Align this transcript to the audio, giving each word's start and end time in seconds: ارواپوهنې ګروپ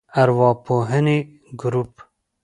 ارواپوهنې 0.21 1.17
ګروپ 1.61 1.93